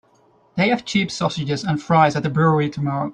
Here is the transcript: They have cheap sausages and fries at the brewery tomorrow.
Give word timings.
They 0.55 0.69
have 0.69 0.83
cheap 0.83 1.11
sausages 1.11 1.63
and 1.63 1.79
fries 1.79 2.15
at 2.15 2.23
the 2.23 2.29
brewery 2.31 2.71
tomorrow. 2.71 3.09